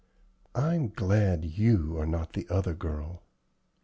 I'm 0.55 0.89
glad 0.89 1.45
you 1.45 1.95
are 1.99 2.07
not 2.07 2.33
the 2.33 2.47
other 2.49 2.73
girl." 2.73 3.21